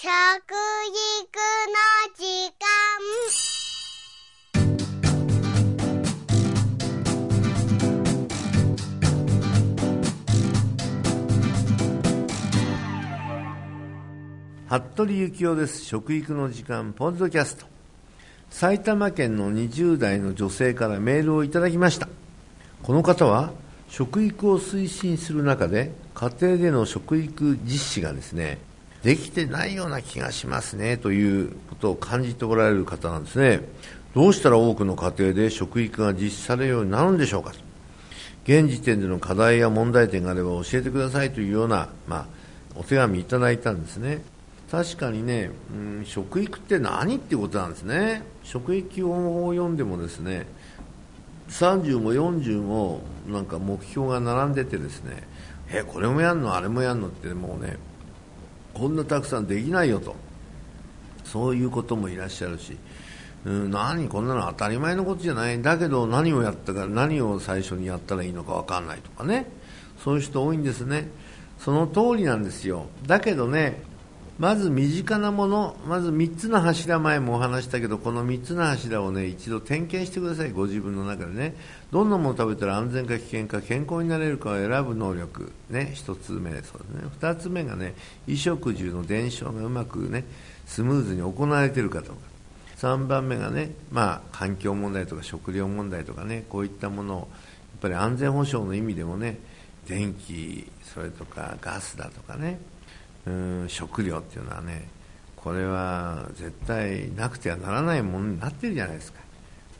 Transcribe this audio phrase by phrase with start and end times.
[0.00, 0.14] 食育の
[2.14, 2.22] 時
[2.54, 2.62] 間。
[14.68, 15.84] 服部幸男です。
[15.84, 17.66] 食育の時間ポッドキャスト。
[18.50, 22.08] 埼玉県の20代の女性からメールをいただきました。
[22.84, 23.50] この方は
[23.88, 28.67] 食育を推進する中で家庭での食育実施がですね
[29.02, 33.60] できてないような気がしますねということを感じておられる方なんですね。
[34.14, 37.52] どうしたら多くの家庭で食育が実施されるようになるんでしょうか。
[38.44, 42.26] 現時点での課題や問題点があれば教えてくださいというような、まあ、
[42.74, 44.22] お手紙いただいたんですね。
[44.70, 48.22] 確かにね、うん、食育って何ってことなんですね。
[48.42, 50.46] 食育を読んでもですね
[51.50, 55.22] 30も40もなんか目標が並んでてですね
[55.70, 56.54] えこれもやんの？
[56.54, 57.08] あれもやんの？
[57.08, 57.76] ってもうね
[58.78, 60.14] こんなたくさんできないよと。
[61.24, 62.76] そういうこともいらっしゃるし、
[63.44, 65.60] うん、何こんなの当たり前のことじゃない。
[65.60, 69.46] だけど何をやったか何を最初にやったらいいのか分かんないとかね。
[70.02, 71.10] そういう人多いんですね。
[71.58, 72.86] その通りなんですよ。
[73.06, 73.82] だけどね
[74.38, 81.56] まず身近なもの、まず3つの柱前もお話したけど、この3つの柱をね、一度点検してください、ご自分の中でね。
[81.90, 87.10] どんなものを食べたら安全か危険か健康になれるかを選ぶ能力、ね、1つ目、そうですね。
[87.20, 87.94] 2つ目がね、
[88.26, 90.24] 衣食住の伝承がうまくね、
[90.66, 92.16] スムーズに行われているかどうか。
[92.76, 97.26] 3番目がね、まあ、環境問題とか食料問題とかね、こういったものを、やっ
[97.80, 99.40] ぱり安全保障の意味でもね、
[99.88, 102.60] 電気、それとかガスだとかね、
[103.28, 104.88] うん食料っていうのはね
[105.36, 109.20] これは絶対なくてはならないものになってるじゃないですか。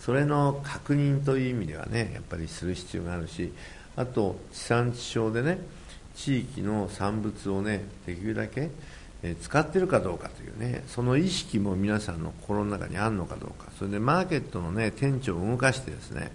[0.00, 3.52] それの確認という意味ではねやっぱりする必要があるし
[3.96, 5.58] あと地産地消でね
[6.14, 8.70] 地域の産物をねできるだけ
[9.40, 13.70] 使ってるかどうかというねその意識も皆さんの心の中にあるのかどうか。
[13.78, 16.30] それでマーケットのね店長を動かしてですね、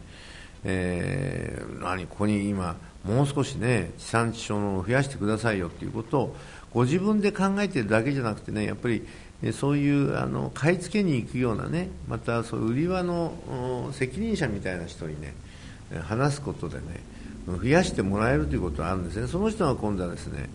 [0.65, 2.75] えー、何ここに今
[3.05, 6.35] もう少しね地産地消のを増やしてくださいよということを
[6.73, 9.05] ご自分で考えているだけじゃなくてねやっぱり
[9.53, 15.33] そういうあの買い付けに行くようなねまたそう売り場の責任者みたいな人にね
[16.03, 16.83] 話すことでね
[17.47, 19.27] 増やしてもらえるということがあるんですね。
[19.27, 20.49] その人が今度はですね、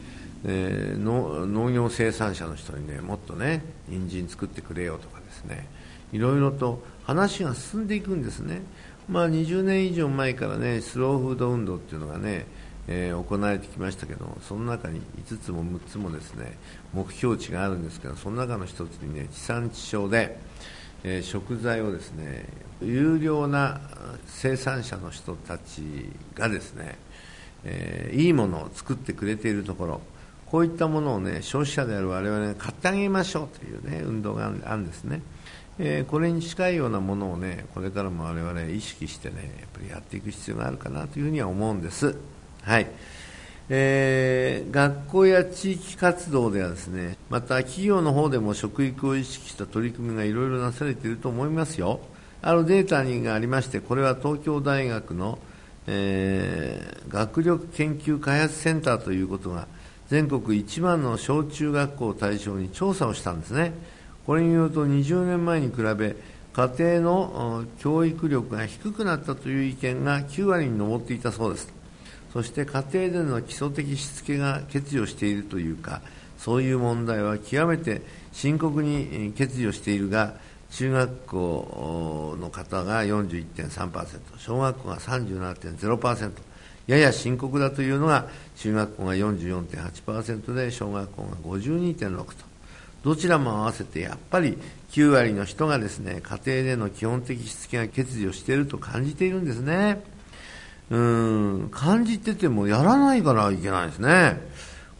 [0.44, 5.66] えー、農業生産者の人にねもっとね人参作ってくれよとかですね
[6.12, 8.62] いろいろと話が進んでいくんですね。
[9.08, 12.46] まあ20年以上前からねスローフード運動っていうのがね
[12.88, 16.56] えー、行われてきましたけどその中に5つも6つもですね
[16.92, 20.38] 目標値があるんですけどその中の1つにね地産地消で、
[21.02, 22.44] えー、食材をですね
[22.80, 23.80] 有料な
[24.26, 25.82] 生産者の人たち
[26.34, 26.96] がですね、
[27.64, 30.00] えー、いいものを作ってくれているところ
[30.46, 35.22] こういったものをね消費者である我々が買ってあげましょうというね運動があるんですね。
[35.78, 42.16] えー、これに近いようなものをねこれからも我々意識してねやっぱりやっていく必要があるかなというふうには思うんです。
[42.62, 42.86] はい。
[43.68, 52.00] えー、学校や地域活動ではですねまた企業の方でも食育を意識した取り組みがいろいろなされていると思いますよ。
[52.42, 55.38] あるデータがありましてこれは東京大学の、
[55.88, 59.66] えー、学力研究開発センターということが
[60.08, 63.72] 全国1万の小中学校を対象に調査をしたんですね。
[64.26, 66.16] これによると20年前に比べ
[66.52, 71.72] 家庭の教育力が低くなったという意見が9割に上っていたそうです。
[72.32, 76.02] そして家庭での基礎的しつけが欠如しているというか
[76.38, 80.34] そういう問題は極めて深刻に欠如しているが
[80.70, 86.32] 中学校の方が41.3%小学校が37.0%
[86.86, 92.55] やや深刻だというのが中学校が44.8%で小学校が52.6%と。
[93.02, 94.58] どちらも合わせてやっぱり
[94.90, 100.02] 9割の人がですね家庭での基本的しつけが欠如していると感じているんですね。
[100.90, 104.40] うーん感じててもやらないからいけないですね。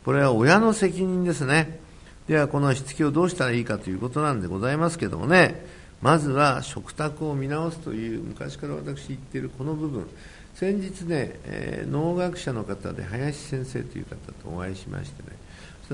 [0.05, 1.81] これは親の責任ですね。
[2.29, 5.65] ではこのしつけをどうしたらいいかということなんでございますけどもね。
[6.03, 10.07] まずは食卓を見直すという昔から私言っているこの部分。
[10.55, 15.29] 先日ね、えー、農学者の方で林先生という方とお会いしましてね。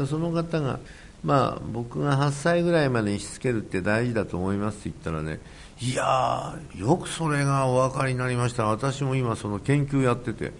[0.06, 0.78] その方が
[1.24, 5.40] まあ僕が8歳ぐらいまでにしつけるって大事だと思いますと言ったらね
[5.80, 8.66] いやよくそれがお分かりになりました。
[8.66, 10.52] 私も今その研究やってて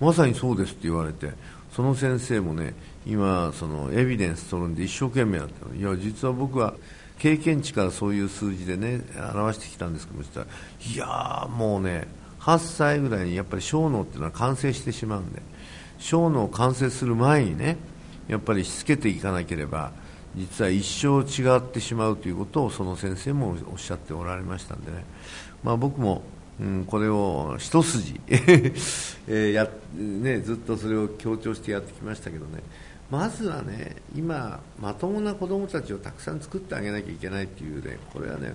[0.00, 1.32] まさにそうですって言われて
[1.72, 2.74] その先生もね
[3.06, 6.74] 今そのエビデンス取るんで一生懸命やってるいや実は僕は
[7.18, 9.00] 経験値からそういう数字でね
[9.34, 12.06] 表してきたんですけどしたらいやもうね
[12.40, 15.42] 8歳ぐらいにやっぱり小脳っていうのは完成してしまうんで
[15.98, 17.76] 小脳完成する前にね
[18.28, 19.92] やっぱりしつけていかなければ
[20.36, 25.04] 実は一生違ってしまうということをその先生もおっしゃっておられましたんでね、
[25.64, 26.22] まあ、僕も、
[26.60, 28.20] うん、これを一筋
[29.26, 32.62] え、や、ね、ずっとそれを強調してやってきましたけどね。
[33.10, 38.52] まずはね今、まともな子供たちをたくさん作ってあげなきゃいけないというねこれはね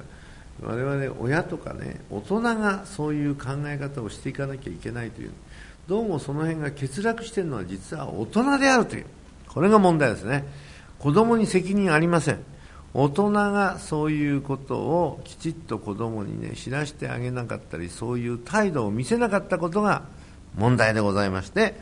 [0.62, 5.32] 我々親とかね大人がそういう考え方をしていかなきゃいけないという。
[5.88, 9.06] どうもその辺が欠落しているのは実は大人であるという。
[9.54, 10.46] これが問題ですね。
[11.00, 12.40] 子供に責任ありません。
[12.94, 20.04] 大人がそういうことをきちっと子供にね知らせてあげなかったりそういう態度を見せなかったことが
[20.56, 21.76] 問題でございまして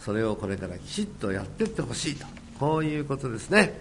[0.00, 2.26] それをこれからきちっとやっていってほしいと。
[2.60, 3.80] こういうことですね。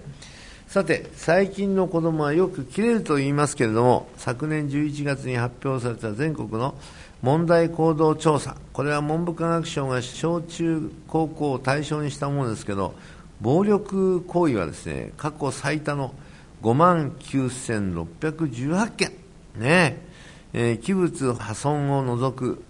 [0.67, 6.75] さて最近の子供はよく切れると言いますけれども昨年11月に発表された全国の
[7.21, 8.55] 問題行動調査。
[8.73, 12.93] これは文部科学省が小中高校を対象にしたものですけど
[13.41, 16.13] 暴力行為はですね過去最多の
[16.61, 19.11] 5万9618件。
[19.55, 20.07] ね。
[20.53, 22.63] えー、器物破損を除く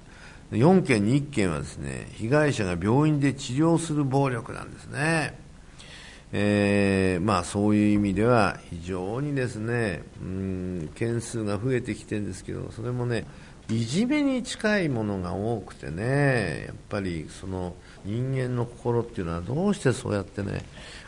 [0.52, 5.38] 4件に1件はですね被害者が病院で治療する暴力なんですね、
[6.32, 13.26] えー、まあ、そういう意味では非常にですねうん件数が増えてきてるんですけどそれもね
[13.70, 17.74] いじめに近いものが多くてねやっぱりその
[18.06, 20.64] 人間の心っていうのはどうしてそうやってね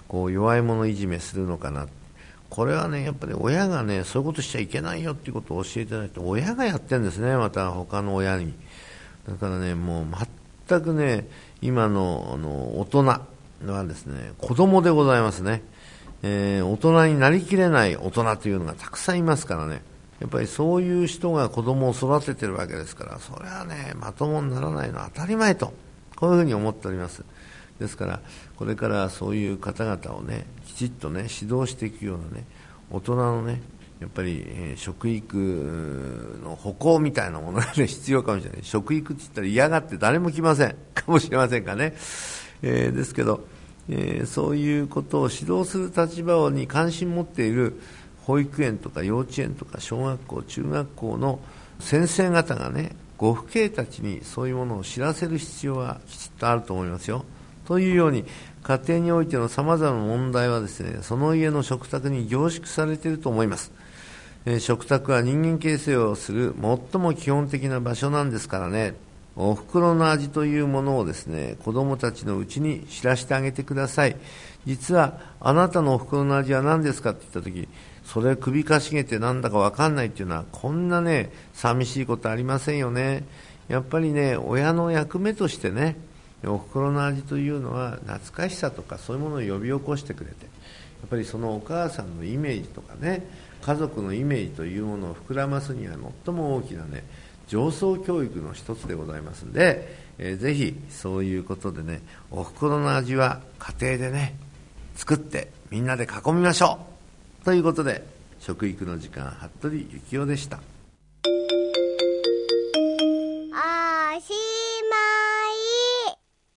[0.07, 1.87] こう弱い者いじめするのかな。
[2.49, 8.53] これはねやっぱり親がねそういうことしちゃいけないよっていうことを教えてないと親がやってるんですねまた他の親に。
[9.27, 10.05] だからねもう
[10.67, 11.27] 全くね
[11.61, 15.61] 今のあの大人はですね子供でございますね、
[16.23, 19.81] えー、大人になりきれない大人というのがたくさんいますからね。
[20.19, 25.73] やっぱりそういう人が子供を育ててるわけですからそれはねまともにならないのは当たり前と
[26.15, 27.23] こういうふうに思っております。
[27.79, 28.19] ですから
[28.57, 32.45] これからそういう方々をねきちっとね指導していくようなね
[32.91, 33.61] 大人のね
[33.99, 38.59] やっぱり、えー、食育の歩行みたいなものが、ね、 必要かもしれない。
[38.63, 40.75] 食育って言ったら嫌がって誰も来ません。
[40.93, 41.95] かもしれませんかね、
[42.61, 43.45] えー、ですけど、
[43.89, 47.81] えー、そういうことを指導する立場に関心持っている
[48.29, 51.39] 保育園とか幼稚園とか小学校中学校の
[51.79, 57.25] 先生方がねご父兄たちにそういうものを知らせる必要はきちっとあると思いますよ。
[57.65, 58.25] というように
[58.61, 63.71] 家庭においてのさまざまな問題はですねその家の食卓に凝縮されていると思います。
[64.45, 68.93] え食卓は人間形成をする最も基本的な場所なんですからね
[69.35, 74.15] お袋の味というものをですね子供たちのうちに知らせてあげてください
[74.65, 77.67] 実はあなたのお袋の味は何ですかって言った時
[78.11, 83.23] それ首かしげてなんだか分かんないっていうのはこんなね寂しいことありませんよね。
[83.67, 85.95] やっぱりね親の役目としてね
[86.43, 90.49] お袋の味というのは懐かしさとかそういうものを呼び起こしてくれてや
[91.05, 93.29] っぱりそのお母さんのイメージとかね
[93.61, 95.95] 家族のイメージというものを膨らますには
[96.25, 97.03] 最も大きなね
[97.47, 102.01] 上層教育の一つでございますんで、えー、ぜひそういうことでね
[102.31, 104.35] お袋の味は家庭でね
[104.95, 106.98] 作ってみんなで囲みましょう。
[107.43, 108.03] ということで
[108.39, 109.77] 食育の時間服部
[110.09, 110.57] 幸男でした。
[110.57, 114.48] あーしー